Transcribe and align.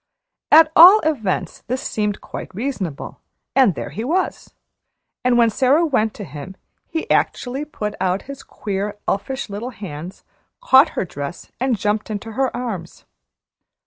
At 0.51 0.71
all 0.75 0.99
events 1.01 1.61
this 1.67 1.83
seemed 1.83 2.21
quite 2.21 2.55
reasonable, 2.55 3.19
and 3.55 3.75
there 3.75 3.91
he 3.91 4.03
was; 4.03 4.55
and 5.23 5.37
when 5.37 5.51
Sara 5.51 5.85
went 5.85 6.15
to 6.15 6.23
him, 6.23 6.55
he 6.87 7.07
actually 7.11 7.65
put 7.65 7.93
out 8.01 8.23
his 8.23 8.41
queer, 8.41 8.97
elfish 9.07 9.47
little 9.47 9.69
hands, 9.69 10.23
caught 10.59 10.89
her 10.97 11.05
dress, 11.05 11.51
and 11.59 11.77
jumped 11.77 12.09
into 12.09 12.31
her 12.31 12.49
arms. 12.57 13.05